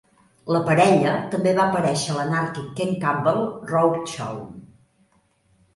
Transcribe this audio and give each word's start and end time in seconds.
La 0.53 0.61
parella 0.69 1.11
també 1.33 1.53
va 1.59 1.65
aparèixer 1.73 2.15
a 2.15 2.15
l'anàrquic 2.21 2.73
Ken 2.81 2.99
Campbell 3.07 3.45
Road 3.75 4.03
Show. 4.17 4.43